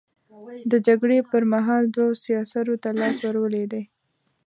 د 0.71 0.73
جګړې 0.87 1.19
پر 1.29 1.43
مهال 1.53 1.83
دوو 1.95 2.19
سياسرو 2.23 2.75
ته 2.83 2.89
لاس 2.99 3.17
ور 3.21 3.35
لوېدلی. 3.53 3.83